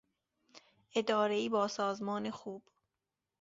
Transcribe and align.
ادارهای 0.95 1.49
با 1.49 1.67
سازمان 1.67 2.31
خوب 2.31 2.63